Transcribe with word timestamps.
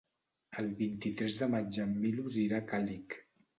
El 0.63 0.69
vint-i-tres 0.79 1.37
de 1.43 1.49
maig 1.57 1.79
en 1.85 1.93
Milos 2.01 2.41
irà 2.47 2.61
a 2.63 2.65
Càlig. 2.75 3.23